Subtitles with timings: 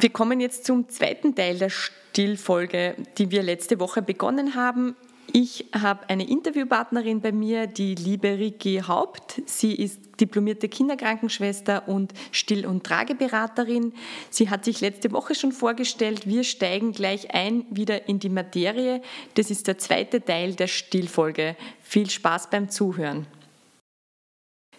[0.00, 4.96] Wir kommen jetzt zum zweiten Teil der Stillfolge, die wir letzte Woche begonnen haben.
[5.30, 9.42] Ich habe eine Interviewpartnerin bei mir, die liebe Ricky Haupt.
[9.44, 13.92] Sie ist diplomierte Kinderkrankenschwester und Still- und Trageberaterin.
[14.30, 16.26] Sie hat sich letzte Woche schon vorgestellt.
[16.26, 19.02] Wir steigen gleich ein wieder in die Materie.
[19.34, 21.56] Das ist der zweite Teil der Stillfolge.
[21.82, 23.26] Viel Spaß beim Zuhören.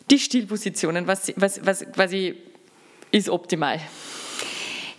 [0.10, 2.36] Die Stillpositionen, was, was, was quasi
[3.12, 3.80] ist optimal.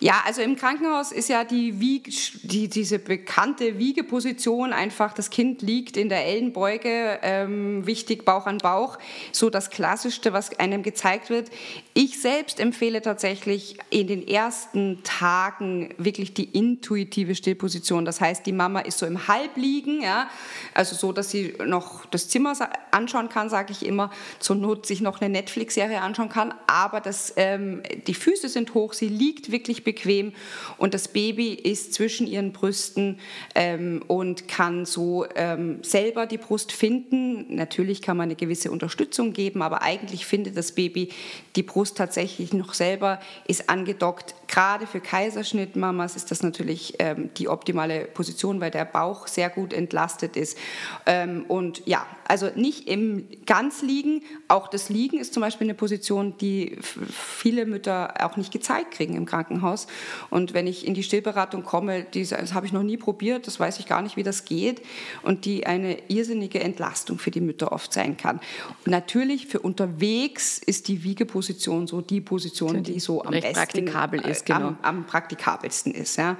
[0.03, 5.63] Ja, also im Krankenhaus ist ja die, Wieg, die diese bekannte Wiegeposition einfach, das Kind
[5.63, 8.99] liegt in der Ellenbeuge, ähm, wichtig Bauch an Bauch,
[9.31, 11.53] so das Klassischste, was einem gezeigt wird.
[11.95, 18.05] Ich selbst empfehle tatsächlich in den ersten Tagen wirklich die intuitive Stillposition.
[18.05, 20.29] Das heißt, die Mama ist so im Halbliegen, ja,
[20.75, 22.55] also so, dass sie noch das Zimmer
[22.91, 27.35] anschauen kann, sage ich immer, zur Not sich noch eine Netflix-Serie anschauen kann, aber das,
[27.37, 30.33] ähm, die Füße sind hoch, sie liegt wirklich bequem
[30.79, 33.19] und das Baby ist zwischen ihren Brüsten
[33.55, 37.55] ähm, und kann so ähm, selber die Brust finden.
[37.55, 41.11] Natürlich kann man eine gewisse Unterstützung geben, aber eigentlich findet das Baby
[41.57, 44.35] die Brust tatsächlich noch selber, ist angedockt.
[44.49, 49.73] Gerade für Kaiserschnittmamas ist das natürlich ähm, die optimale Position, weil der Bauch sehr gut
[49.73, 50.59] entlastet ist.
[51.07, 54.23] Ähm, und ja, also nicht im ganz liegen.
[54.49, 59.17] Auch das Liegen ist zum Beispiel eine Position, die viele Mütter auch nicht gezeigt kriegen
[59.17, 59.82] im Krankenhaus.
[60.31, 63.61] Und wenn ich in die Stillberatung komme, die, das habe ich noch nie probiert, das
[63.61, 64.83] weiß ich gar nicht, wie das geht.
[65.23, 68.41] Und die eine irrsinnige Entlastung für die Mütter oft sein kann.
[68.85, 73.53] Und natürlich für unterwegs ist die Wiegeposition so die Position, die, die so am besten
[73.53, 74.69] praktikabel ist, genau.
[74.69, 76.17] am, am praktikabelsten ist.
[76.17, 76.37] Ja.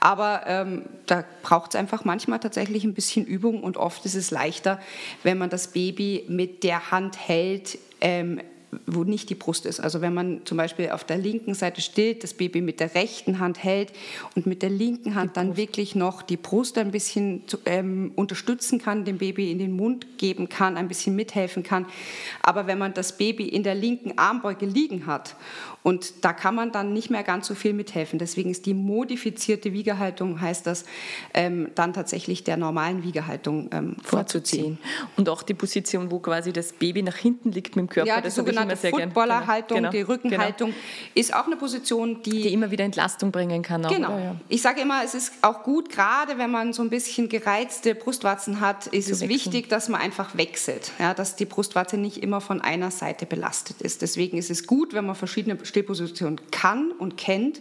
[0.00, 4.30] Aber ähm, da braucht es einfach manchmal tatsächlich ein bisschen Übung und oft ist es
[4.30, 4.80] leichter,
[5.22, 8.40] wenn man das Baby mit der Hand hält, ähm,
[8.86, 9.80] wo nicht die Brust ist.
[9.80, 13.38] Also wenn man zum Beispiel auf der linken Seite stillt, das Baby mit der rechten
[13.38, 13.92] Hand hält
[14.36, 18.80] und mit der linken Hand dann wirklich noch die Brust ein bisschen zu, ähm, unterstützen
[18.80, 21.86] kann, dem Baby in den Mund geben kann, ein bisschen mithelfen kann.
[22.42, 25.34] Aber wenn man das Baby in der linken Armbeuge liegen hat
[25.82, 28.18] und da kann man dann nicht mehr ganz so viel mithelfen.
[28.18, 30.84] Deswegen ist die modifizierte Wiegehaltung, heißt das,
[31.34, 34.78] ähm, dann tatsächlich der normalen Wiegehaltung ähm, vorzuziehen.
[35.16, 38.08] Und auch die Position, wo quasi das Baby nach hinten liegt mit dem Körper.
[38.08, 39.90] Ja, die sogenannte Footballerhaltung, genau.
[39.90, 40.80] die Rückenhaltung, genau.
[41.14, 42.42] ist auch eine Position, die...
[42.42, 43.84] Die immer wieder Entlastung bringen kann.
[43.84, 44.18] Auch, genau.
[44.18, 44.36] Ja.
[44.48, 48.60] Ich sage immer, es ist auch gut, gerade wenn man so ein bisschen gereizte Brustwarzen
[48.60, 49.30] hat, ist Zu es wechseln.
[49.30, 50.92] wichtig, dass man einfach wechselt.
[50.98, 54.02] Ja, dass die Brustwarze nicht immer von einer Seite belastet ist.
[54.02, 57.60] Deswegen ist es gut, wenn man verschiedene Stillposition kann und kennt,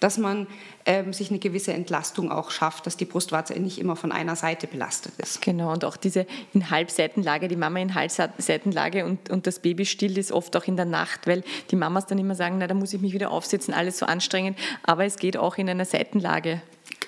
[0.00, 0.46] dass man
[0.84, 4.66] ähm, sich eine gewisse Entlastung auch schafft, dass die Brustwarze nicht immer von einer Seite
[4.66, 5.40] belastet ist.
[5.40, 10.18] Genau, und auch diese in Halbseitenlage, die Mama in Halbseitenlage und, und das Baby still
[10.18, 12.92] ist oft auch in der Nacht, weil die Mamas dann immer sagen, na, da muss
[12.92, 16.60] ich mich wieder aufsetzen, alles so anstrengend, aber es geht auch in einer Seitenlage.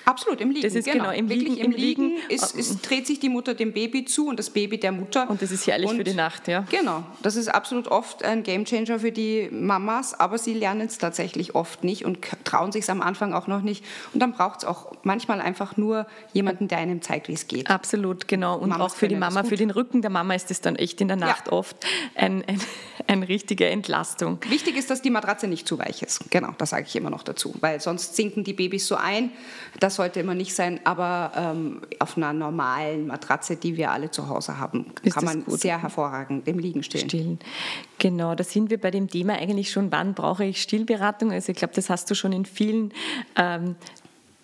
[0.07, 0.63] Absolut, im Liegen.
[0.65, 1.65] Das ist genau, genau im Wirklich Liegen.
[1.65, 4.93] Im Liegen ist, ist, dreht sich die Mutter dem Baby zu und das Baby der
[4.93, 5.29] Mutter.
[5.29, 6.61] Und das ist herrlich und, für die Nacht, ja.
[6.71, 11.55] Genau, das ist absolut oft ein Gamechanger für die Mamas, aber sie lernen es tatsächlich
[11.55, 13.83] oft nicht und trauen sich es am Anfang auch noch nicht.
[14.13, 17.69] Und dann braucht es auch manchmal einfach nur jemanden, der einem zeigt, wie es geht.
[17.69, 18.57] Absolut, genau.
[18.57, 21.01] Und Mamas auch für die Mama, für den Rücken der Mama ist es dann echt
[21.01, 21.51] in der Nacht ja.
[21.51, 22.61] oft ein, ein,
[23.07, 24.39] eine richtige Entlastung.
[24.47, 26.31] Wichtig ist, dass die Matratze nicht zu weich ist.
[26.31, 29.31] Genau, das sage ich immer noch dazu, weil sonst sinken die Babys so ein.
[29.81, 34.29] Das sollte immer nicht sein aber ähm, auf einer normalen Matratze, die wir alle zu
[34.29, 35.59] Hause haben, Ist kann man gut?
[35.59, 37.09] sehr hervorragend im Liegen stillen.
[37.09, 37.39] stillen.
[37.99, 41.31] Genau, da sind wir bei dem Thema eigentlich schon, wann brauche ich Stillberatung?
[41.31, 42.93] Also ich glaube, das hast du schon in vielen
[43.35, 43.75] ähm,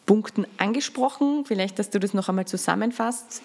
[0.06, 1.46] Punkten angesprochen.
[1.46, 3.42] Vielleicht, dass du das noch einmal zusammenfasst.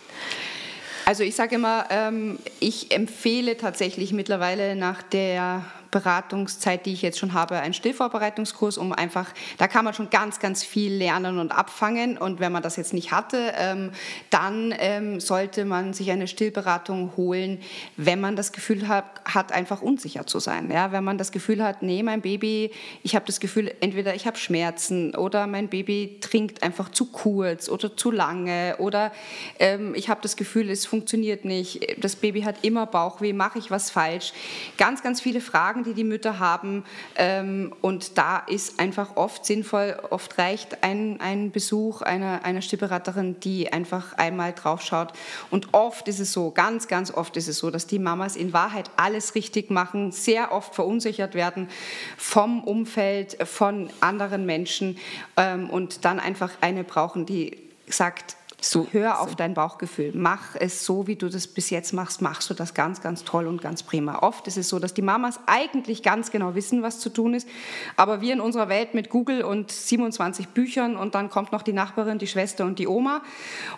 [1.05, 7.19] Also ich sage immer, ähm, ich empfehle tatsächlich mittlerweile nach der Beratungszeit, die ich jetzt
[7.19, 11.53] schon habe, einen Stillvorbereitungskurs, um einfach, da kann man schon ganz, ganz viel lernen und
[11.53, 12.19] abfangen.
[12.19, 13.93] Und wenn man das jetzt nicht hatte, ähm,
[14.31, 17.61] dann ähm, sollte man sich eine Stillberatung holen,
[17.97, 20.71] wenn man das Gefühl hat, hat einfach unsicher zu sein.
[20.71, 20.93] Ja?
[20.93, 22.71] Wenn man das Gefühl hat, nee, mein Baby,
[23.03, 27.69] ich habe das Gefühl, entweder ich habe Schmerzen oder mein Baby trinkt einfach zu kurz
[27.69, 29.13] oder zu lange oder
[29.59, 33.71] ähm, ich habe das Gefühl, es funktioniert nicht, das Baby hat immer Bauchweh, mache ich
[33.71, 34.33] was falsch?
[34.77, 36.85] Ganz, ganz viele Fragen, die die Mütter haben
[37.17, 43.41] ähm, und da ist einfach oft sinnvoll, oft reicht ein, ein Besuch einer, einer Stillberaterin,
[43.41, 45.13] die einfach einmal drauf schaut.
[45.51, 48.53] Und oft ist es so, ganz, ganz oft ist es so, dass die Mamas in
[48.53, 51.69] Wahrheit alles richtig machen, sehr oft verunsichert werden
[52.17, 54.99] vom Umfeld, von anderen Menschen
[55.37, 59.35] ähm, und dann einfach eine brauchen, die sagt, so, Hör auf so.
[59.37, 60.11] dein Bauchgefühl.
[60.15, 62.23] Mach es so, wie du das bis jetzt machst.
[62.23, 64.19] Machst du das ganz, ganz toll und ganz prima.
[64.19, 67.49] Oft ist es so, dass die Mamas eigentlich ganz genau wissen, was zu tun ist.
[67.95, 71.73] Aber wir in unserer Welt mit Google und 27 Büchern und dann kommt noch die
[71.73, 73.23] Nachbarin, die Schwester und die Oma.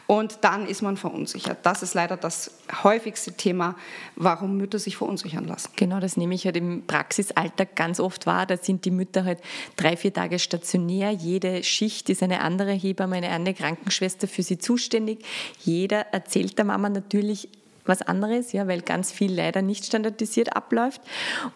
[0.06, 1.58] Und dann ist man verunsichert.
[1.64, 2.50] Das ist leider das
[2.82, 3.74] häufigste Thema,
[4.16, 5.72] warum Mütter sich verunsichern lassen.
[5.76, 8.46] Genau, das nehme ich halt im Praxisalltag ganz oft wahr.
[8.46, 9.40] Da sind die Mütter halt
[9.76, 11.10] drei, vier Tage stationär.
[11.10, 15.24] Jede Schicht ist eine andere Hebamme, eine andere Krankenschwester für sie zu zuständig.
[15.64, 17.48] Jeder erzählt der Mama natürlich
[17.86, 21.00] was anderes, ja, weil ganz viel leider nicht standardisiert abläuft.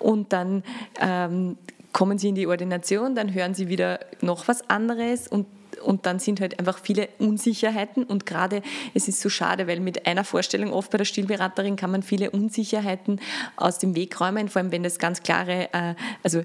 [0.01, 0.65] Und dann
[1.01, 1.57] ähm,
[1.93, 5.47] kommen sie in die Ordination, dann hören sie wieder noch was anderes und
[5.83, 8.63] und dann sind halt einfach viele Unsicherheiten und gerade
[8.95, 12.31] es ist so schade, weil mit einer Vorstellung oft bei der Stillberaterin kann man viele
[12.31, 13.21] Unsicherheiten
[13.57, 16.43] aus dem Weg räumen, vor allem wenn das ganz klare, äh, also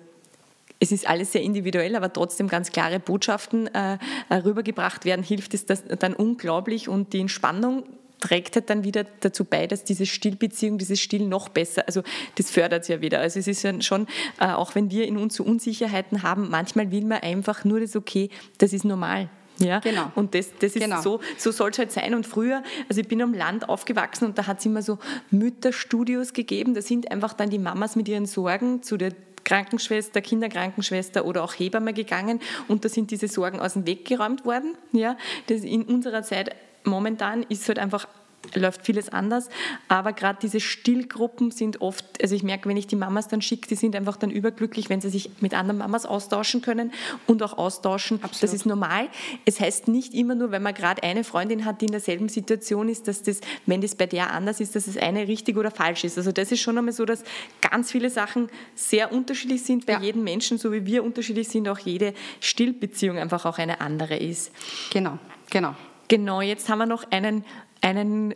[0.80, 3.98] es ist alles sehr individuell, aber trotzdem ganz klare Botschaften äh,
[4.30, 7.84] äh, rübergebracht werden, hilft es das dann unglaublich und die Entspannung
[8.20, 12.04] trägt halt dann wieder dazu bei, dass diese Stillbeziehung, dieses Still noch besser, also
[12.36, 13.20] das fördert es ja wieder.
[13.20, 14.08] Also es ist ja schon,
[14.40, 17.96] äh, auch wenn wir in uns so Unsicherheiten haben, manchmal will man einfach nur das
[17.96, 19.30] okay, das ist normal.
[19.60, 20.12] Ja, genau.
[20.16, 21.02] Und das, das ist genau.
[21.02, 22.14] so, so soll es halt sein.
[22.14, 25.00] Und früher, also ich bin am Land aufgewachsen und da hat es immer so
[25.32, 26.74] Mütterstudios gegeben.
[26.74, 29.12] Da sind einfach dann die Mamas mit ihren Sorgen zu der
[29.50, 34.46] Krankenschwester, Kinderkrankenschwester oder auch Hebamme gegangen und da sind diese Sorgen aus dem Weg geräumt
[34.46, 34.76] worden.
[34.92, 35.18] Ja,
[35.48, 38.08] das in unserer Zeit momentan ist halt einfach
[38.56, 39.50] läuft vieles anders.
[39.88, 43.68] Aber gerade diese Stillgruppen sind oft, also ich merke, wenn ich die Mamas dann schicke,
[43.68, 46.92] die sind einfach dann überglücklich, wenn sie sich mit anderen Mamas austauschen können
[47.28, 48.18] und auch austauschen.
[48.24, 48.44] Absolut.
[48.44, 49.10] Das ist normal.
[49.46, 52.90] Es heißt nicht immer nur, wenn man gerade eine Freundin hat, die in derselben Situation
[52.90, 56.04] ist, dass das, wenn das bei der anders ist, dass es eine richtig oder falsch
[56.04, 56.18] ist.
[56.18, 57.24] Also das ist schon einmal so, dass
[57.62, 60.02] ganz viele Sachen sehr unterschiedlich sind bei ja.
[60.02, 64.52] jedem Menschen, so wie wir unterschiedlich sind, auch jede Stillbeziehung einfach auch eine andere ist.
[64.92, 65.20] Genau,
[65.50, 65.76] genau.
[66.10, 67.46] Genau, jetzt haben wir noch einen
[67.82, 68.36] einen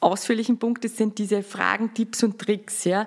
[0.00, 2.84] ausführlichen Punkt, das sind diese Fragen, Tipps und Tricks.
[2.84, 3.06] Ja.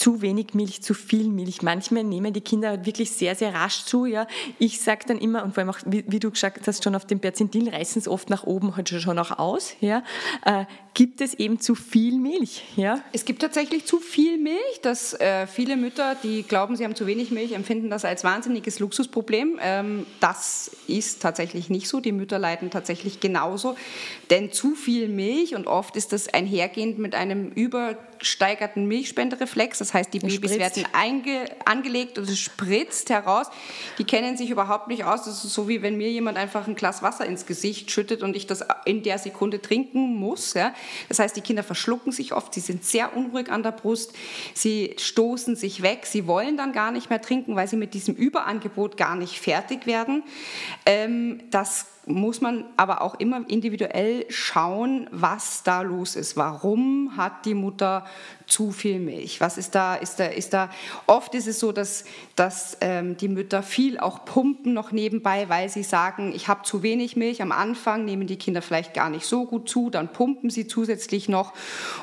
[0.00, 1.60] Zu wenig Milch, zu viel Milch.
[1.60, 4.06] Manchmal nehmen die Kinder wirklich sehr, sehr rasch zu.
[4.06, 4.26] Ja.
[4.58, 7.04] Ich sage dann immer, und vor allem auch, wie, wie, du gesagt hast, schon auf
[7.04, 9.74] dem Perzentil reißen es oft nach oben, halt schon auch aus.
[9.80, 10.02] Ja.
[10.46, 10.64] Äh,
[10.94, 12.62] gibt es eben zu viel Milch?
[12.76, 13.02] Ja.
[13.12, 17.06] Es gibt tatsächlich zu viel Milch, dass äh, viele Mütter, die glauben, sie haben zu
[17.06, 19.58] wenig Milch, empfinden das als wahnsinniges Luxusproblem.
[19.62, 22.00] Ähm, das ist tatsächlich nicht so.
[22.00, 23.76] Die Mütter leiden tatsächlich genauso.
[24.30, 30.12] Denn zu viel Milch, und oft ist das einhergehend mit einem übersteigerten Milchspendereflex, das heißt,
[30.12, 33.48] die Babys werden einge, angelegt und es spritzt heraus.
[33.98, 35.24] Die kennen sich überhaupt nicht aus.
[35.24, 38.36] Das ist so, wie wenn mir jemand einfach ein Glas Wasser ins Gesicht schüttet und
[38.36, 40.54] ich das in der Sekunde trinken muss.
[40.54, 40.74] Ja.
[41.08, 44.12] Das heißt, die Kinder verschlucken sich oft, sie sind sehr unruhig an der Brust,
[44.54, 48.14] sie stoßen sich weg, sie wollen dann gar nicht mehr trinken, weil sie mit diesem
[48.14, 50.22] Überangebot gar nicht fertig werden.
[50.86, 56.36] Ähm, das muss man aber auch immer individuell schauen, was da los ist.
[56.36, 58.04] Warum hat die Mutter
[58.46, 59.40] zu viel Milch?
[59.40, 59.94] Was ist da?
[59.94, 60.70] Ist da, ist da
[61.06, 62.04] oft ist es so, dass,
[62.36, 66.82] dass ähm, die Mütter viel auch pumpen noch nebenbei, weil sie sagen, ich habe zu
[66.82, 67.42] wenig Milch.
[67.42, 71.28] Am Anfang nehmen die Kinder vielleicht gar nicht so gut zu, dann pumpen sie zusätzlich
[71.28, 71.52] noch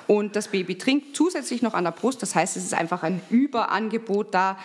[0.07, 2.21] und das Baby trinkt zusätzlich noch an der Brust.
[2.21, 4.57] Das heißt, es ist einfach ein Überangebot da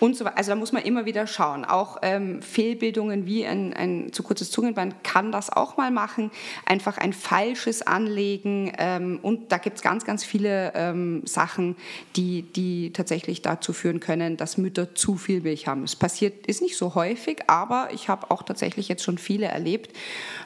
[0.00, 0.38] und so weiter.
[0.38, 1.64] Also da muss man immer wieder schauen.
[1.64, 6.30] Auch ähm, Fehlbildungen wie ein, ein zu kurzes Zungenbein kann das auch mal machen.
[6.64, 11.76] Einfach ein falsches Anlegen ähm, und da gibt es ganz, ganz viele ähm, Sachen,
[12.16, 15.84] die, die tatsächlich dazu führen können, dass Mütter zu viel Milch haben.
[15.84, 19.94] Es passiert, ist nicht so häufig, aber ich habe auch tatsächlich jetzt schon viele erlebt.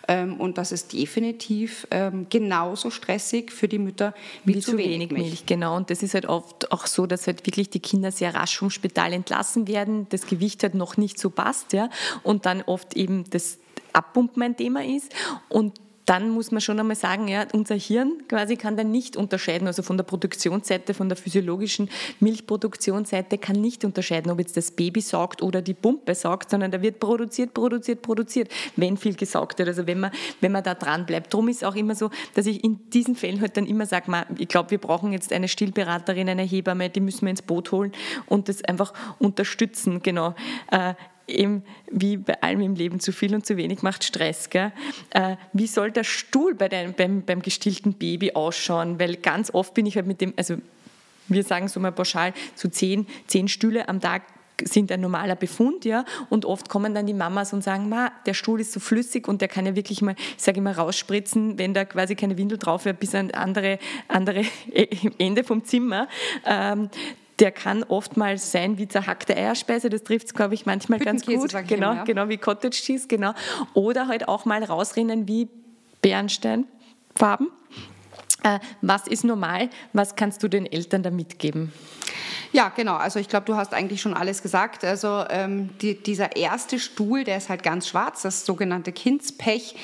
[0.09, 4.89] Ähm, und das ist definitiv ähm, genauso stressig für die Mütter wie, wie zu, wenig,
[4.89, 5.27] wenig Milch.
[5.27, 5.47] Milch.
[5.47, 8.59] Genau, und das ist halt oft auch so, dass halt wirklich die Kinder sehr rasch
[8.59, 11.91] vom Spital entlassen werden, das Gewicht halt noch nicht so passt, ja,
[12.23, 13.59] und dann oft eben das
[13.95, 15.15] Abpumpen ein Thema ist
[15.49, 15.81] und
[16.11, 19.85] dann muss man schon einmal sagen, ja, unser Hirn quasi kann dann nicht unterscheiden, also
[19.85, 25.41] von der Produktionsseite, von der physiologischen Milchproduktionsseite kann nicht unterscheiden, ob jetzt das Baby saugt
[25.41, 29.69] oder die Pumpe saugt, sondern da wird produziert, produziert, produziert, wenn viel gesaugt wird.
[29.69, 31.33] Also wenn man, wenn man da dran bleibt.
[31.33, 34.49] Darum ist auch immer so, dass ich in diesen Fällen halt dann immer sage, ich
[34.49, 37.93] glaube, wir brauchen jetzt eine Stillberaterin, eine Hebamme, die müssen wir ins Boot holen
[38.27, 40.35] und das einfach unterstützen, genau.
[41.31, 44.51] Eben wie bei allem im Leben zu viel und zu wenig macht Stress.
[44.51, 44.73] Gell?
[45.11, 48.99] Äh, wie soll der Stuhl bei deinem, beim, beim gestillten Baby ausschauen?
[48.99, 50.57] Weil ganz oft bin ich halt mit dem, also
[51.29, 54.23] wir sagen so mal pauschal, so zehn, zehn Stühle am Tag
[54.65, 58.35] sind ein normaler Befund, ja, und oft kommen dann die Mamas und sagen, Ma, der
[58.35, 61.75] Stuhl ist so flüssig und der kann ja wirklich mal, ich sage immer, rausspritzen, wenn
[61.75, 64.45] da quasi keine Windel drauf wäre, bis an andere, andere
[65.19, 66.09] Ende vom Zimmer.
[66.45, 66.91] Ähm,
[67.41, 71.51] der kann oftmals sein wie zerhackte Eierspeise, das trifft es, glaube ich, manchmal ganz gut.
[71.67, 72.05] Genau, ja.
[72.05, 73.33] genau wie Cottage Cheese, genau.
[73.75, 75.49] Oder halt auch mal rausrennen wie
[76.03, 77.49] Bernsteinfarben.
[78.43, 79.71] Äh, was ist normal?
[79.93, 81.73] Was kannst du den Eltern da mitgeben?
[82.53, 82.97] Ja, genau.
[82.97, 84.85] Also ich glaube, du hast eigentlich schon alles gesagt.
[84.85, 89.77] Also ähm, die, dieser erste Stuhl, der ist halt ganz schwarz, das sogenannte Kindspech.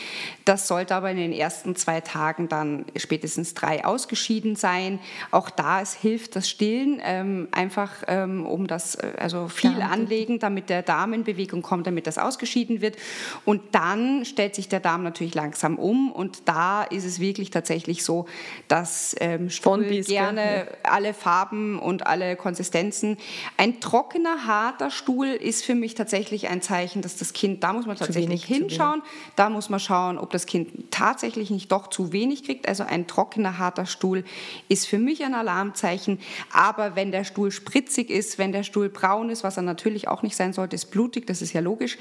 [0.45, 4.99] Das sollte aber in den ersten zwei Tagen dann spätestens drei ausgeschieden sein.
[5.31, 9.93] Auch da es hilft das Stillen ähm, einfach, ähm, um das äh, also viel Darm.
[9.93, 12.97] anlegen, damit der Darm in Bewegung kommt, damit das ausgeschieden wird.
[13.45, 18.03] Und dann stellt sich der Darm natürlich langsam um und da ist es wirklich tatsächlich
[18.03, 18.27] so,
[18.67, 23.19] dass ähm, Stuhl gerne alle Farben und alle Konsistenzen Konsistenzen.
[23.59, 27.85] Ein trockener, harter Stuhl ist für mich tatsächlich ein Zeichen, dass das Kind, da muss
[27.85, 29.03] man tatsächlich wenig, hinschauen,
[29.37, 32.67] da muss man schauen, ob das Kind tatsächlich nicht doch zu wenig kriegt.
[32.67, 34.25] Also ein trockener, harter Stuhl
[34.71, 36.19] ist für mich ein Alarmzeichen.
[36.51, 40.23] Aber wenn der Stuhl spritzig ist, wenn der Stuhl braun ist, was er natürlich auch
[40.23, 41.99] nicht sein sollte, ist blutig, das ist ja logisch.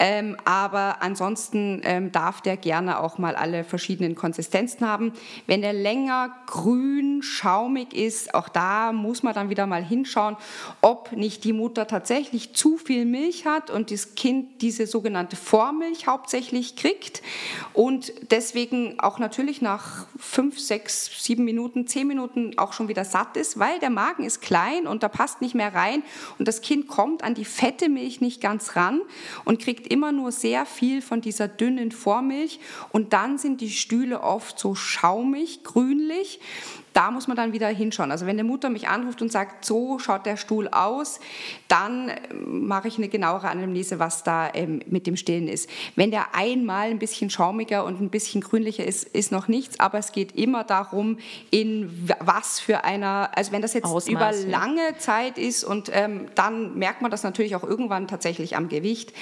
[0.00, 5.12] Ähm, aber ansonsten ähm, darf der gerne auch mal alle verschiedenen Konsistenzen haben.
[5.46, 10.36] Wenn der länger grün, schaumig ist, auch da muss man dann wieder mal hinschauen,
[10.80, 16.06] ob nicht die Mutter tatsächlich zu viel Milch hat und das Kind diese sogenannte Vormilch
[16.06, 17.22] hauptsächlich kriegt
[17.74, 23.36] und deswegen auch natürlich nach fünf, sechs, sieben Minuten, zehn Minuten auch schon wieder satt
[23.36, 26.02] ist, weil der Magen ist klein und da passt nicht mehr rein
[26.38, 29.02] und das Kind kommt an die fette Milch nicht ganz ran
[29.44, 34.22] und kriegt immer nur sehr viel von dieser dünnen Vormilch und dann sind die Stühle
[34.22, 36.40] oft so schaumig, grünlich
[36.92, 38.10] da muss man dann wieder hinschauen.
[38.10, 41.20] Also wenn die Mutter mich anruft und sagt, so schaut der Stuhl aus,
[41.68, 45.68] dann ähm, mache ich eine genauere Analyse, was da ähm, mit dem Stillen ist.
[45.96, 49.98] Wenn der einmal ein bisschen schaumiger und ein bisschen grünlicher ist, ist noch nichts, aber
[49.98, 51.18] es geht immer darum,
[51.50, 56.26] in was für einer, also wenn das jetzt Ausmaß, über lange Zeit ist und ähm,
[56.34, 59.12] dann merkt man das natürlich auch irgendwann tatsächlich am Gewicht,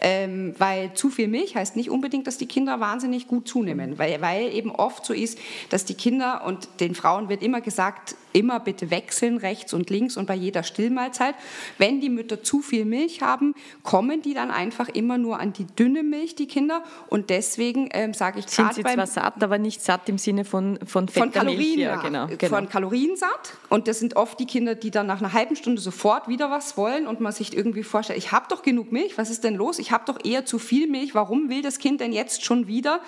[0.00, 4.20] ähm, weil zu viel Milch heißt nicht unbedingt, dass die Kinder wahnsinnig gut zunehmen, weil,
[4.20, 5.38] weil eben oft so ist,
[5.70, 9.88] dass die Kinder und den Frauen Frauen wird immer gesagt, immer bitte wechseln rechts und
[9.88, 11.36] links und bei jeder Stillmahlzeit.
[11.78, 13.54] Wenn die Mütter zu viel Milch haben,
[13.84, 16.82] kommen die dann einfach immer nur an die dünne Milch, die Kinder.
[17.08, 20.44] Und deswegen ähm, sage ich gerade Sind sie zwar satt, aber nicht satt im Sinne
[20.44, 22.56] von von, von Kalorien, ja, genau, genau.
[22.56, 23.52] von Kalorien satt.
[23.68, 26.76] Und das sind oft die Kinder, die dann nach einer halben Stunde sofort wieder was
[26.76, 29.78] wollen und man sich irgendwie vorstellt, ich habe doch genug Milch, was ist denn los?
[29.78, 31.14] Ich habe doch eher zu viel Milch.
[31.14, 32.98] Warum will das Kind denn jetzt schon wieder?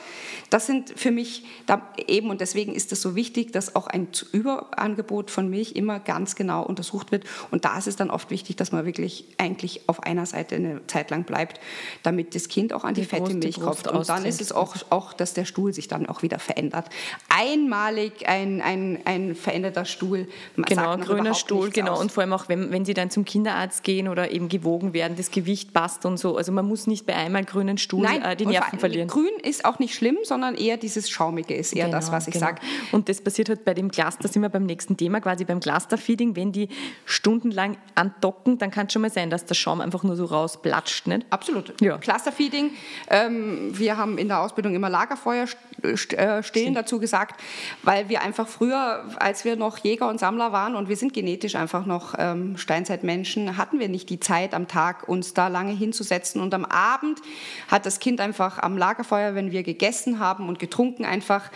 [0.50, 3.95] Das sind für mich da eben und deswegen ist es so wichtig, dass auch ein
[4.32, 7.24] Überangebot Angebot von Milch immer ganz genau untersucht wird.
[7.50, 10.86] Und da ist es dann oft wichtig, dass man wirklich eigentlich auf einer Seite eine
[10.86, 11.60] Zeit lang bleibt,
[12.02, 13.86] damit das Kind auch an die, die fette Brust, Milch kommt.
[13.88, 16.88] Und dann ist es auch, auch, dass der Stuhl sich dann auch wieder verändert.
[17.28, 20.28] Einmalig ein, ein, ein veränderter Stuhl.
[20.56, 21.92] Genau, grüner Stuhl, genau.
[21.92, 22.00] Aus.
[22.00, 25.16] Und vor allem auch, wenn, wenn Sie dann zum Kinderarzt gehen oder eben gewogen werden,
[25.16, 26.36] das Gewicht passt und so.
[26.36, 29.08] Also man muss nicht bei einmal grünen Stuhl Nein, äh, die Nerven verlieren.
[29.08, 32.34] Grün ist auch nicht schlimm, sondern eher dieses Schaumige ist eher genau, das, was ich
[32.34, 32.46] genau.
[32.46, 32.60] sage.
[32.92, 35.44] Und das passiert halt bei dem Glas, da sind wir beim nächsten Thema Thema quasi
[35.44, 36.68] beim Clusterfeeding, wenn die
[37.04, 41.06] stundenlang andocken, dann kann es schon mal sein, dass der Schaum einfach nur so rausplatscht.
[41.06, 41.26] Nicht?
[41.30, 41.80] Absolut.
[41.80, 41.98] Ja.
[41.98, 42.72] Clusterfeeding,
[43.08, 45.46] ähm, wir haben in der Ausbildung immer Lagerfeuer
[45.82, 47.40] äh, stehen dazu gesagt,
[47.84, 51.54] weil wir einfach früher, als wir noch Jäger und Sammler waren und wir sind genetisch
[51.54, 56.40] einfach noch ähm, Steinzeitmenschen, hatten wir nicht die Zeit am Tag, uns da lange hinzusetzen.
[56.40, 57.20] Und am Abend
[57.68, 61.50] hat das Kind einfach am Lagerfeuer, wenn wir gegessen haben und getrunken, einfach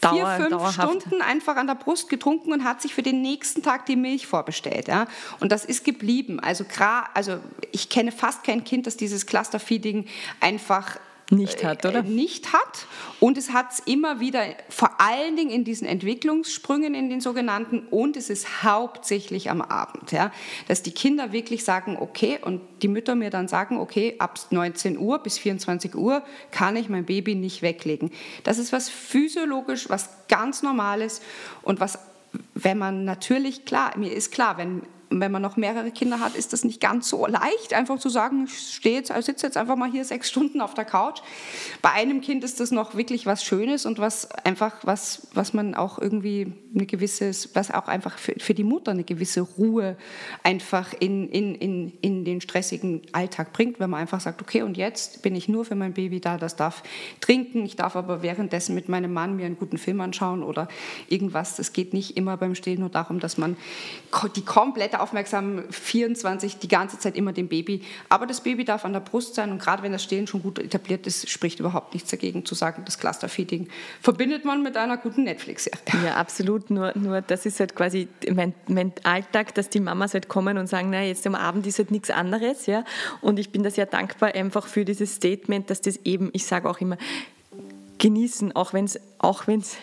[0.00, 1.02] Dauer, vier, fünf dauerhaft.
[1.02, 4.26] Stunden einfach an der Brust getrunken und hat sich für den nächsten Tag die Milch
[4.26, 4.88] vorbestellt.
[4.88, 5.06] Ja?
[5.40, 6.40] Und das ist geblieben.
[6.40, 6.64] Also,
[7.14, 7.38] also
[7.72, 10.06] ich kenne fast kein Kind, das dieses Clusterfeeding
[10.40, 10.98] einfach
[11.30, 12.00] nicht hat, oder?
[12.00, 12.86] Äh, nicht hat.
[13.20, 17.80] Und es hat es immer wieder, vor allen Dingen in diesen Entwicklungssprüngen, in den sogenannten,
[17.90, 20.32] und es ist hauptsächlich am Abend, ja,
[20.68, 24.96] dass die Kinder wirklich sagen, okay, und die Mütter mir dann sagen, okay, ab 19
[24.98, 28.10] Uhr bis 24 Uhr kann ich mein Baby nicht weglegen.
[28.44, 31.20] Das ist was physiologisch, was ganz Normales
[31.62, 31.98] und was
[32.54, 36.52] wenn man natürlich, klar, mir ist klar, wenn wenn man noch mehrere Kinder hat, ist
[36.52, 39.76] das nicht ganz so leicht, einfach zu sagen, ich stehe jetzt, ich sitze jetzt einfach
[39.76, 41.20] mal hier sechs Stunden auf der Couch.
[41.82, 45.74] Bei einem Kind ist das noch wirklich was Schönes und was einfach, was, was man
[45.74, 49.96] auch irgendwie eine gewisse, was auch einfach für, für die Mutter eine gewisse Ruhe
[50.42, 54.76] einfach in, in, in, in den stressigen Alltag bringt, wenn man einfach sagt, okay, und
[54.76, 56.82] jetzt bin ich nur für mein Baby da, das darf
[57.20, 60.68] trinken, ich darf aber währenddessen mit meinem Mann mir einen guten Film anschauen oder
[61.08, 61.56] irgendwas.
[61.56, 63.56] Das geht nicht immer beim Stillen nur darum, dass man
[64.36, 67.82] die komplette aufmerksam 24 die ganze Zeit immer dem Baby.
[68.08, 70.58] Aber das Baby darf an der Brust sein und gerade wenn das Stillen schon gut
[70.58, 73.68] etabliert ist, spricht überhaupt nichts dagegen zu sagen, das Clusterfeeding
[74.00, 75.78] verbindet man mit einer guten Netflix-Serie.
[76.04, 76.70] Ja, absolut.
[76.70, 80.66] Nur, nur das ist halt quasi mein, mein Alltag, dass die Mamas halt kommen und
[80.66, 82.66] sagen, na jetzt am Abend ist halt nichts anderes.
[82.66, 82.84] Ja?
[83.20, 86.68] Und ich bin da sehr dankbar einfach für dieses Statement, dass das eben, ich sage
[86.68, 86.96] auch immer,
[87.98, 89.76] genießen, auch wenn es auch wenn's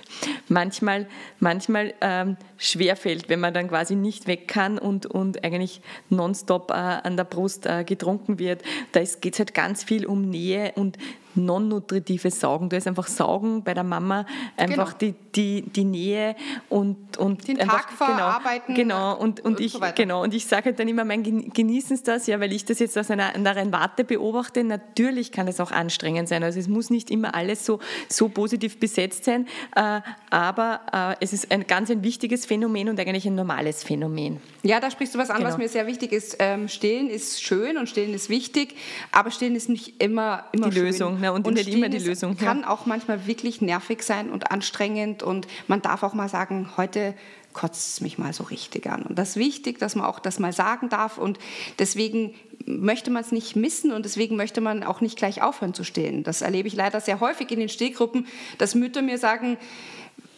[0.48, 1.08] manchmal,
[1.40, 6.74] manchmal ähm, schwerfällt, wenn man dann quasi nicht weg kann und, und eigentlich nonstop äh,
[6.74, 8.64] an der Brust äh, getrunken wird.
[8.94, 10.98] Da geht es halt ganz viel um Nähe und
[11.36, 12.70] non-nutritives Saugen.
[12.70, 14.26] Du hast einfach Saugen bei der Mama,
[14.58, 15.14] einfach genau.
[15.34, 16.36] die, die, die Nähe
[16.70, 18.76] und, und den einfach, Tag verarbeiten.
[18.76, 21.96] Genau, und, und, und ich, so genau, und ich sage halt dann immer, mein genießen
[21.96, 24.64] es das, ja, weil ich das jetzt aus einer anderen Warte beobachte.
[24.64, 26.44] Natürlich kann es auch anstrengend sein.
[26.44, 31.34] Also es muss nicht immer alles so, so positiv besetzt sein, äh, aber äh, es
[31.34, 34.40] ist ein ganz ein wichtiges Phänomen und eigentlich ein normales Phänomen.
[34.64, 35.50] Ja, da sprichst du was an, genau.
[35.50, 36.38] was mir sehr wichtig ist.
[36.40, 38.76] Ähm, stillen ist schön und stillen ist wichtig,
[39.12, 40.86] aber stillen ist nicht immer, immer die schön.
[40.86, 41.20] Lösung.
[41.26, 41.34] Ne?
[41.34, 42.38] Und, und nicht immer die Lösung.
[42.38, 42.70] kann ja.
[42.70, 47.16] auch manchmal wirklich nervig sein und anstrengend und man darf auch mal sagen, heute
[47.54, 49.04] kotzt es mich mal so richtig an.
[49.04, 51.40] Und das ist wichtig, dass man auch das mal sagen darf und
[51.80, 55.84] deswegen möchte man es nicht missen und deswegen möchte man auch nicht gleich aufhören zu
[55.84, 56.24] stillen.
[56.24, 58.28] Das erlebe ich leider sehr häufig in den Stillgruppen,
[58.58, 59.58] dass Mütter mir sagen,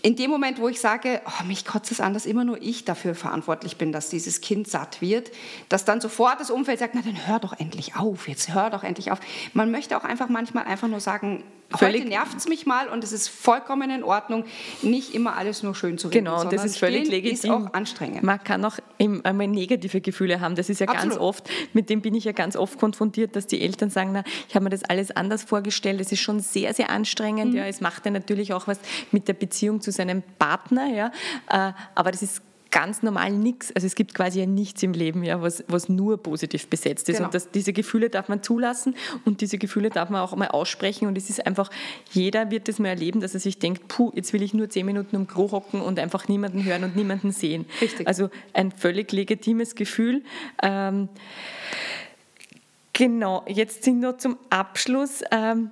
[0.01, 2.85] in dem Moment, wo ich sage, oh, mich kotzt es an, dass immer nur ich
[2.85, 5.31] dafür verantwortlich bin, dass dieses Kind satt wird,
[5.69, 8.83] dass dann sofort das Umfeld sagt, na dann hör doch endlich auf, jetzt hör doch
[8.83, 9.19] endlich auf.
[9.53, 11.43] Man möchte auch einfach manchmal einfach nur sagen,
[11.75, 14.45] Völlig Heute nervt es mich mal und es ist vollkommen in Ordnung,
[14.83, 16.25] nicht immer alles nur schön zu reden.
[16.25, 17.33] Genau, und das ist völlig legitim.
[17.33, 18.23] Ist auch anstrengend.
[18.23, 20.55] Man kann auch einmal negative Gefühle haben.
[20.55, 21.09] Das ist ja Absolut.
[21.09, 24.23] ganz oft, mit dem bin ich ja ganz oft konfrontiert, dass die Eltern sagen, na,
[24.47, 25.99] ich habe mir das alles anders vorgestellt.
[25.99, 27.51] Es ist schon sehr, sehr anstrengend.
[27.51, 27.57] Mhm.
[27.57, 28.79] Ja, es macht ja natürlich auch was
[29.11, 30.87] mit der Beziehung zu seinem Partner.
[30.87, 31.11] Ja,
[31.49, 32.41] äh, aber das ist
[32.77, 33.75] ganz normal nichts.
[33.75, 37.15] Also es gibt quasi ja nichts im Leben, ja, was, was nur positiv besetzt ist.
[37.15, 37.25] Genau.
[37.25, 41.07] Und das, diese Gefühle darf man zulassen und diese Gefühle darf man auch mal aussprechen.
[41.07, 41.71] Und es ist einfach,
[42.11, 44.85] jeder wird das mal erleben, dass er sich denkt, puh, jetzt will ich nur zehn
[44.85, 47.65] Minuten im Klo hocken und einfach niemanden hören und niemanden sehen.
[47.81, 48.07] Richtig.
[48.07, 50.23] Also ein völlig legitimes Gefühl.
[50.61, 51.09] Ähm,
[52.93, 55.23] genau, jetzt sind noch zum Abschluss.
[55.31, 55.71] Ähm,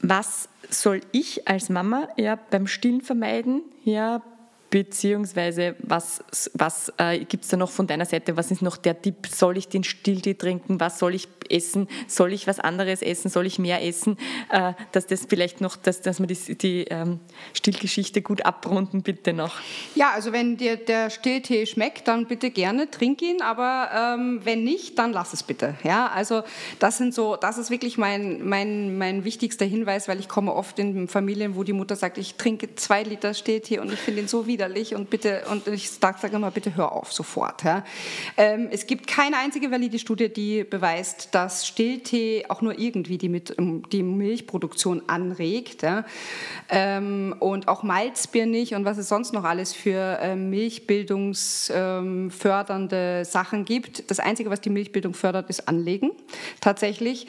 [0.00, 3.62] was soll ich als Mama ja, beim Stillen vermeiden?
[3.82, 4.22] Ja,
[4.70, 6.24] Beziehungsweise, was,
[6.54, 8.36] was äh, gibt es da noch von deiner Seite?
[8.36, 9.26] Was ist noch der Tipp?
[9.28, 10.80] Soll ich den Stilltee trinken?
[10.80, 11.88] Was soll ich essen?
[12.08, 13.30] Soll ich was anderes essen?
[13.30, 14.18] Soll ich mehr essen?
[14.50, 17.20] Äh, dass das vielleicht noch, dass, dass wir die, die ähm,
[17.52, 19.56] Stillgeschichte gut abrunden, bitte noch.
[19.94, 24.64] Ja, also wenn dir der Stilltee schmeckt, dann bitte gerne trink ihn, aber ähm, wenn
[24.64, 25.76] nicht, dann lass es bitte.
[25.84, 26.42] Ja, also
[26.78, 30.78] das sind so, das ist wirklich mein, mein, mein wichtigster Hinweis, weil ich komme oft
[30.78, 34.28] in Familien, wo die Mutter sagt, ich trinke zwei Liter Stilltee und ich finde ihn
[34.28, 37.62] so widerlich und bitte, und ich sage immer, bitte hör auf sofort.
[37.62, 37.84] Ja.
[38.38, 43.28] Ähm, es gibt keine einzige valide Studie, die beweist, dass Stilltee auch nur irgendwie die,
[43.28, 45.82] mit, ähm, die Milchproduktion anregt.
[45.82, 46.06] Ja.
[46.70, 54.10] Ähm, und auch Malzbier nicht und was es sonst noch alles für milchbildungsfördernde Sachen gibt.
[54.10, 56.12] Das Einzige, was die Milchbildung fördert, ist Anlegen,
[56.60, 57.26] tatsächlich.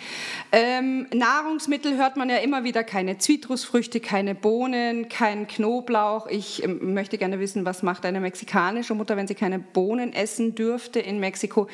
[0.51, 6.27] Nahrungsmittel hört man ja immer wieder, keine Zitrusfrüchte, keine Bohnen, kein Knoblauch.
[6.27, 10.53] Ich ähm, möchte gerne wissen, was macht eine mexikanische Mutter, wenn sie keine Bohnen essen
[10.53, 11.67] dürfte in Mexiko.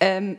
[0.00, 0.36] Ähm,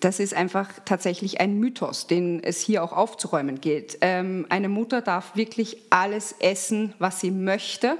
[0.00, 3.98] das ist einfach tatsächlich ein Mythos, den es hier auch aufzuräumen gilt.
[4.02, 7.96] Ähm, eine Mutter darf wirklich alles essen, was sie möchte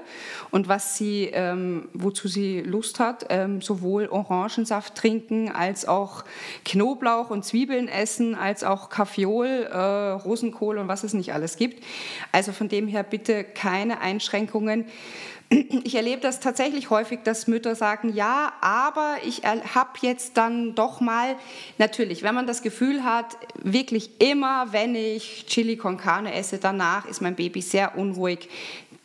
[0.51, 3.27] und was sie, ähm, wozu sie Lust hat,
[3.61, 6.25] sowohl Orangensaft trinken als auch
[6.65, 11.83] Knoblauch und Zwiebeln essen, als auch Kaffeeol, äh, Rosenkohl und was es nicht alles gibt.
[12.33, 14.87] Also von dem her bitte keine Einschränkungen.
[15.49, 21.01] Ich erlebe das tatsächlich häufig, dass Mütter sagen, ja, aber ich habe jetzt dann doch
[21.01, 21.37] mal,
[21.79, 27.07] natürlich, wenn man das Gefühl hat, wirklich immer, wenn ich Chili con Carne esse, danach
[27.07, 28.49] ist mein Baby sehr unruhig,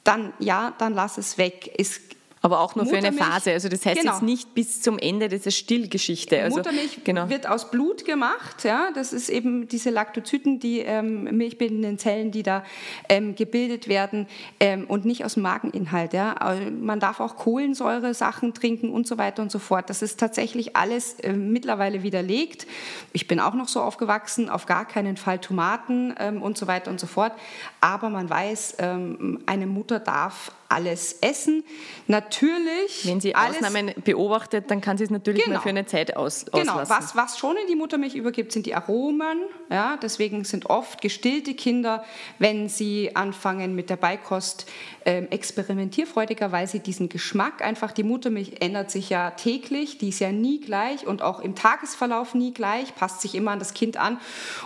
[0.04, 1.68] dann ja, dann lass es weg.
[1.78, 2.02] Ist
[2.42, 3.52] aber auch nur für eine Phase.
[3.52, 4.14] Also das heißt genau.
[4.14, 6.42] jetzt nicht bis zum Ende dieser Stillgeschichte.
[6.42, 7.30] Also, Muttermilch genau.
[7.30, 8.64] wird aus Blut gemacht.
[8.64, 8.90] Ja?
[8.96, 12.64] Das ist eben diese Laktozyten, die ähm, milchbildenden Zellen, die da
[13.10, 14.28] ähm, gebildet werden
[14.60, 16.14] ähm, und nicht aus dem Mageninhalt.
[16.14, 16.36] Ja?
[16.72, 19.90] Man darf auch Kohlensäure-Sachen trinken und so weiter und so fort.
[19.92, 22.66] Das ist tatsächlich alles äh, mittlerweile widerlegt.
[23.14, 26.90] Ich bin auch noch so aufgewachsen, auf gar keinen Fall Tomaten ähm, und so weiter
[26.90, 27.34] und so fort.
[27.82, 31.64] Aber man weiß, ähm, eine Mutter darf alles essen.
[32.08, 33.06] Natürlich.
[33.06, 35.58] Wenn sie alles, Ausnahmen beobachtet, dann kann sie es natürlich genau.
[35.58, 36.60] mal für eine Zeit aus, genau.
[36.60, 36.86] auslassen.
[36.88, 39.42] Genau, was, was schon in die Muttermilch übergibt, sind die Aromen.
[39.70, 42.04] Ja, deswegen sind oft gestillte Kinder,
[42.40, 44.66] wenn sie anfangen mit der Beikost,
[45.04, 50.20] ähm, experimentierfreudiger, weil sie diesen Geschmack einfach, die Muttermilch ändert sich ja täglich, die ist
[50.20, 53.98] ja nie gleich und auch im Tagesverlauf nie gleich, passt sich immer an das Kind
[53.98, 54.20] an.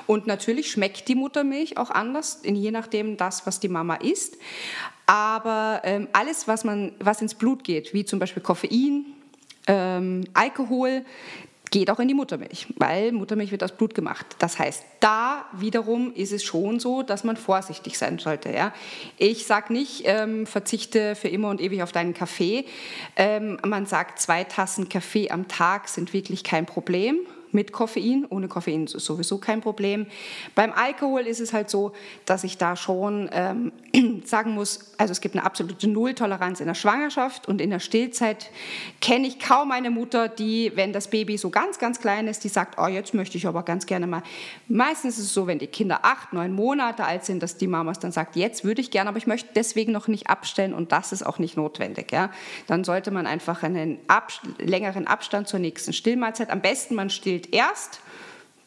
[0.08, 4.38] Und natürlich schmeckt die Muttermilch auch anders, je nachdem das, was die Mama isst.
[5.06, 9.06] Aber ähm, alles, was, man, was ins Blut geht, wie zum Beispiel Koffein,
[9.68, 11.04] ähm, Alkohol,
[11.72, 14.26] geht auch in die Muttermilch, weil Muttermilch wird aus Blut gemacht.
[14.40, 18.52] Das heißt, da wiederum ist es schon so, dass man vorsichtig sein sollte.
[18.52, 18.74] Ja?
[19.18, 22.66] Ich sage nicht, ähm, verzichte für immer und ewig auf deinen Kaffee.
[23.16, 27.18] Ähm, man sagt, zwei Tassen Kaffee am Tag sind wirklich kein Problem
[27.56, 28.28] mit Koffein.
[28.30, 30.06] Ohne Koffein ist sowieso kein Problem.
[30.54, 31.94] Beim Alkohol ist es halt so,
[32.26, 33.72] dass ich da schon ähm,
[34.26, 38.52] sagen muss, also es gibt eine absolute Nulltoleranz in der Schwangerschaft und in der Stillzeit
[39.02, 42.50] kenne ich kaum eine Mutter, die, wenn das Baby so ganz, ganz klein ist, die
[42.50, 44.22] sagt, oh, jetzt möchte ich aber ganz gerne mal.
[44.68, 48.00] Meistens ist es so, wenn die Kinder acht, neun Monate alt sind, dass die Mamas
[48.00, 51.12] dann sagt, jetzt würde ich gerne, aber ich möchte deswegen noch nicht abstellen und das
[51.12, 52.12] ist auch nicht notwendig.
[52.12, 52.32] Ja?
[52.68, 54.26] Dann sollte man einfach einen Ab
[54.58, 58.00] längeren Abstand zur nächsten Stillmahlzeit, am besten man stillt erst,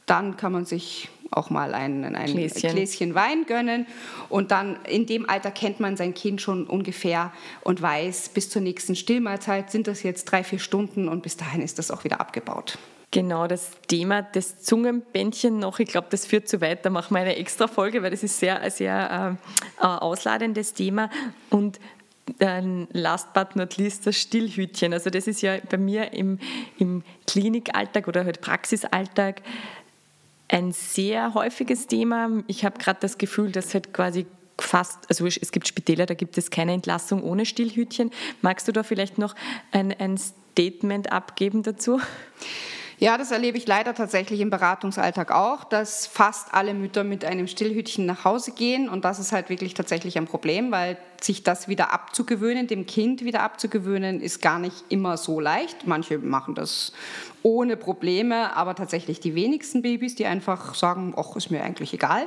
[0.07, 2.71] dann kann man sich auch mal ein, ein Gläschen.
[2.71, 3.15] Gläschen.
[3.15, 3.87] Wein gönnen.
[4.29, 8.63] Und dann in dem Alter kennt man sein Kind schon ungefähr und weiß, bis zur
[8.63, 12.21] nächsten Stillmahlzeit sind das jetzt drei, vier Stunden und bis dahin ist das auch wieder
[12.21, 12.79] abgebaut.
[13.11, 17.21] Genau, das Thema des Zungenbändchen noch, ich glaube, das führt zu weit, da machen wir
[17.21, 19.39] eine extra Folge, weil das ist sehr, sehr
[19.81, 21.09] äh, ausladendes Thema.
[21.49, 21.81] Und
[22.93, 24.93] last but not least das Stillhütchen.
[24.93, 26.39] Also das ist ja bei mir im,
[26.79, 29.43] im Klinikalltag oder halt Praxisalltag
[30.49, 32.43] ein sehr häufiges Thema.
[32.47, 34.27] Ich habe gerade das Gefühl, dass halt quasi
[34.59, 38.11] fast, also es gibt Spitäler, da gibt es keine Entlassung ohne Stillhütchen.
[38.43, 39.35] Magst du da vielleicht noch
[39.73, 42.01] ein, ein Statement abgeben dazu?
[43.01, 47.47] Ja, das erlebe ich leider tatsächlich im Beratungsalltag auch, dass fast alle Mütter mit einem
[47.47, 48.89] Stillhütchen nach Hause gehen.
[48.89, 53.25] Und das ist halt wirklich tatsächlich ein Problem, weil sich das wieder abzugewöhnen, dem Kind
[53.25, 55.87] wieder abzugewöhnen, ist gar nicht immer so leicht.
[55.87, 56.93] Manche machen das
[57.45, 62.27] ohne Probleme, aber tatsächlich die wenigsten Babys, die einfach sagen, ach, ist mir eigentlich egal.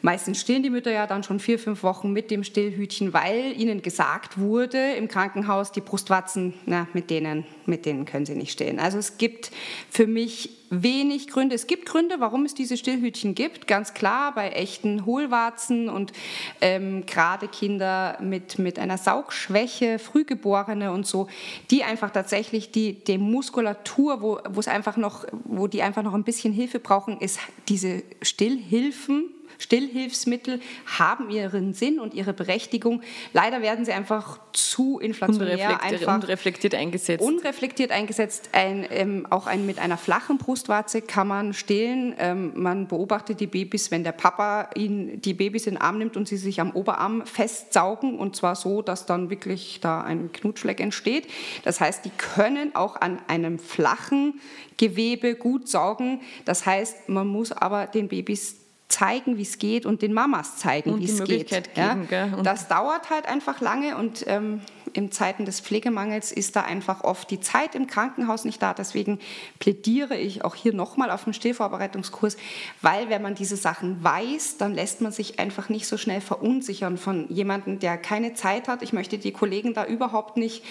[0.00, 3.82] Meistens stillen die Mütter ja dann schon vier, fünf Wochen mit dem Stillhütchen, weil ihnen
[3.82, 8.78] gesagt wurde im Krankenhaus, die Brustwarzen, na, mit, denen, mit denen können sie nicht stillen.
[8.78, 9.50] Also es gibt
[9.90, 11.56] für mich wenig Gründe.
[11.56, 16.12] Es gibt Gründe, warum es diese Stillhütchen gibt, ganz klar, bei echten Hohlwarzen und
[16.60, 21.26] ähm, gerade Kinder mit, mit einer Saugschwäche, Frühgeborene und so,
[21.72, 26.52] die einfach tatsächlich die, die Muskulatur, wo, einfach noch, wo die einfach noch ein bisschen
[26.52, 30.60] Hilfe brauchen, ist diese Stillhilfen Stillhilfsmittel
[30.98, 33.02] haben ihren Sinn und ihre Berechtigung.
[33.32, 37.24] Leider werden sie einfach zu inflationär, unreflektiert, einfach unreflektiert eingesetzt.
[37.24, 38.50] Unreflektiert eingesetzt.
[38.52, 42.14] Ein, ähm, auch ein, mit einer flachen Brustwarze kann man stillen.
[42.18, 46.16] Ähm, man beobachtet die Babys, wenn der Papa ihn, die Babys in den Arm nimmt
[46.16, 50.80] und sie sich am Oberarm festsaugen und zwar so, dass dann wirklich da ein Knutschfleck
[50.80, 51.26] entsteht.
[51.64, 54.40] Das heißt, die können auch an einem flachen
[54.76, 56.20] Gewebe gut saugen.
[56.44, 58.56] Das heißt, man muss aber den Babys
[58.88, 61.50] zeigen, wie es geht und den Mamas zeigen, wie es geht.
[61.74, 62.26] Geben, ja?
[62.42, 67.30] Das dauert halt einfach lange und ähm, in Zeiten des Pflegemangels ist da einfach oft
[67.30, 68.74] die Zeit im Krankenhaus nicht da.
[68.74, 69.18] Deswegen
[69.58, 72.36] plädiere ich auch hier nochmal auf den Stillvorbereitungskurs,
[72.82, 76.98] weil wenn man diese Sachen weiß, dann lässt man sich einfach nicht so schnell verunsichern
[76.98, 78.82] von jemandem, der keine Zeit hat.
[78.82, 80.64] Ich möchte die Kollegen da überhaupt nicht,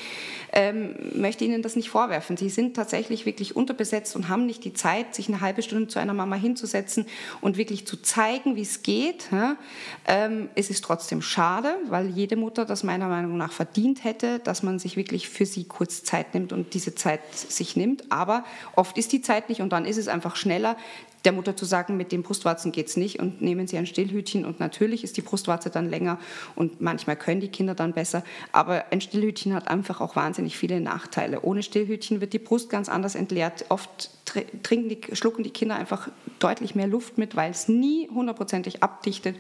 [0.52, 2.38] ähm, möchte ihnen das nicht vorwerfen.
[2.38, 6.00] Sie sind tatsächlich wirklich unterbesetzt und haben nicht die Zeit, sich eine halbe Stunde zu
[6.00, 7.06] einer Mama hinzusetzen
[7.42, 9.30] und wirklich zu zeigen, wie es geht.
[10.08, 14.64] Ähm, es ist trotzdem schade, weil jede Mutter das meiner Meinung nach verdient hätte, dass
[14.64, 18.12] man sich wirklich für sie kurz Zeit nimmt und diese Zeit sich nimmt.
[18.12, 20.78] Aber oft ist die Zeit nicht und dann ist es einfach schneller
[21.26, 24.46] der Mutter zu sagen, mit dem Brustwarzen geht es nicht und nehmen Sie ein Stillhütchen
[24.46, 26.20] und natürlich ist die Brustwarze dann länger
[26.56, 30.80] und manchmal können die Kinder dann besser, aber ein Stillhütchen hat einfach auch wahnsinnig viele
[30.80, 31.42] Nachteile.
[31.42, 33.66] Ohne Stillhütchen wird die Brust ganz anders entleert.
[33.70, 34.12] Oft
[34.64, 39.38] trinken die, schlucken die Kinder einfach deutlich mehr Luft mit, weil es nie hundertprozentig abdichtet.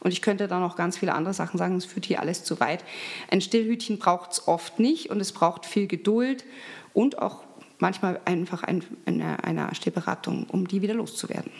[0.00, 2.60] Und ich könnte da noch ganz viele andere Sachen sagen, es führt hier alles zu
[2.60, 2.84] weit.
[3.30, 6.44] Ein Stillhütchen braucht es oft nicht und es braucht viel Geduld
[6.92, 7.45] und auch
[7.78, 11.50] manchmal einfach ein, eine, eine Stillberatung, um die wieder loszuwerden.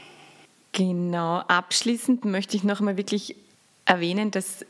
[0.72, 1.38] Genau.
[1.38, 3.36] Abschließend möchte ich noch einmal wirklich
[3.86, 4.64] erwähnen, dass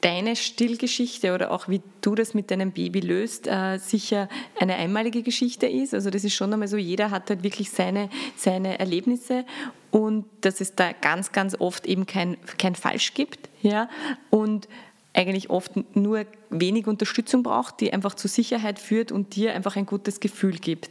[0.00, 4.28] deine Stillgeschichte oder auch wie du das mit deinem Baby löst, äh, sicher
[4.60, 5.92] eine einmalige Geschichte ist.
[5.92, 9.44] Also das ist schon einmal so, jeder hat halt wirklich seine, seine Erlebnisse
[9.90, 13.48] und dass es da ganz, ganz oft eben kein, kein Falsch gibt.
[13.62, 13.88] Ja?
[14.30, 14.68] Und
[15.18, 19.84] eigentlich oft nur wenig Unterstützung braucht, die einfach zur Sicherheit führt und dir einfach ein
[19.84, 20.90] gutes Gefühl gibt.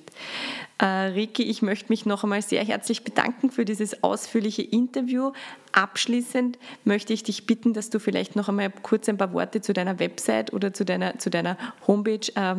[0.79, 5.31] Äh, Riki, ich möchte mich noch einmal sehr herzlich bedanken für dieses ausführliche Interview.
[5.71, 9.71] Abschließend möchte ich dich bitten, dass du vielleicht noch einmal kurz ein paar Worte zu
[9.71, 12.55] deiner Website oder zu deiner, zu deiner Homepage äh,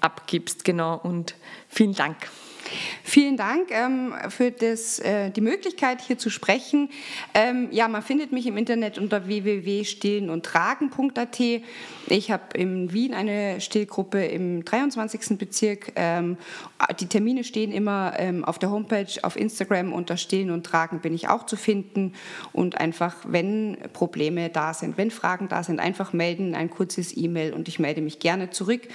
[0.00, 0.64] abgibst.
[0.64, 1.34] Genau, und
[1.68, 2.16] vielen Dank.
[3.02, 6.90] Vielen Dank ähm, für das, äh, die Möglichkeit, hier zu sprechen.
[7.34, 11.40] Ähm, ja, man findet mich im Internet unter www.stillenundtragen.at.
[12.10, 15.36] Ich habe in Wien eine Stillgruppe im 23.
[15.36, 15.92] Bezirk.
[15.96, 16.38] Ähm,
[17.00, 21.12] die Termine stehen immer ähm, auf der Homepage, auf Instagram unter Stillen und Tragen bin
[21.12, 22.14] ich auch zu finden.
[22.52, 27.52] Und einfach, wenn Probleme da sind, wenn Fragen da sind, einfach melden, ein kurzes E-Mail
[27.52, 28.88] und ich melde mich gerne zurück.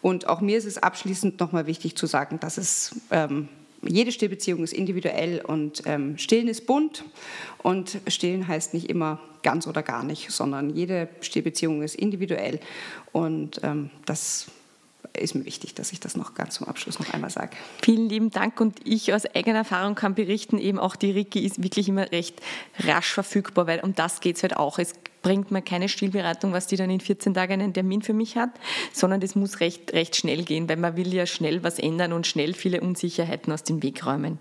[0.00, 3.48] Und auch mir ist es abschließend nochmal wichtig zu sagen, dass es ähm,
[3.86, 7.04] jede Stillbeziehung ist individuell und ähm, Stillen ist bunt.
[7.58, 12.60] Und Stillen heißt nicht immer ganz oder gar nicht, sondern jede Stillbeziehung ist individuell.
[13.12, 14.46] Und ähm, das
[15.14, 17.56] ist mir wichtig, dass ich das noch ganz zum Abschluss noch einmal sage.
[17.82, 21.62] Vielen lieben Dank und ich aus eigener Erfahrung kann berichten, eben auch die Ricky ist
[21.62, 22.40] wirklich immer recht
[22.78, 24.78] rasch verfügbar, weil um das geht es halt auch.
[24.78, 28.36] Es bringt mir keine Stillberatung, was die dann in 14 Tagen einen Termin für mich
[28.36, 28.50] hat,
[28.92, 32.26] sondern das muss recht, recht schnell gehen, weil man will ja schnell was ändern und
[32.26, 34.38] schnell viele Unsicherheiten aus dem Weg räumen.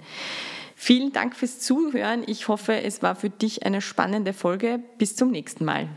[0.76, 2.24] Vielen Dank fürs Zuhören.
[2.26, 4.80] Ich hoffe, es war für dich eine spannende Folge.
[4.98, 5.88] Bis zum nächsten Mal.